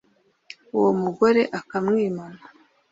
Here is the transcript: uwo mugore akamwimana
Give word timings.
uwo 0.75 0.91
mugore 1.01 1.41
akamwimana 1.59 2.41